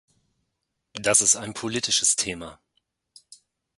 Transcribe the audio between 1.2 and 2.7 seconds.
ist ein politisches Thema.